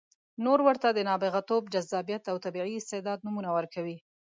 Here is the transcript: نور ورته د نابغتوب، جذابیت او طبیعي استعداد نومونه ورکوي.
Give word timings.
نور 0.45 0.59
ورته 0.67 0.87
د 0.91 0.99
نابغتوب، 1.09 1.63
جذابیت 1.73 2.23
او 2.31 2.37
طبیعي 2.45 2.73
استعداد 2.77 3.19
نومونه 3.25 3.49
ورکوي. 3.57 3.97